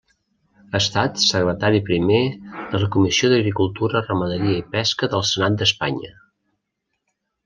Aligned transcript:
Ha 0.59 0.77
estat 0.83 1.19
secretari 1.25 1.81
primer 1.89 2.21
de 2.71 2.81
la 2.83 2.89
Comissió 2.95 3.29
d'Agricultura, 3.33 4.01
Ramaderia 4.07 4.55
i 4.63 4.67
Pesca 4.77 5.11
del 5.13 5.25
Senat 5.33 5.59
d'Espanya. 5.61 6.11